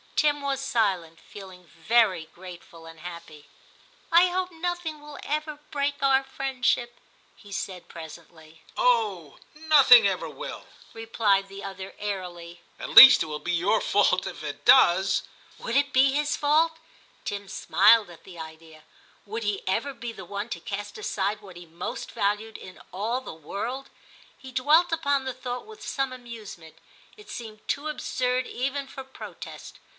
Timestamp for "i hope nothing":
4.11-4.99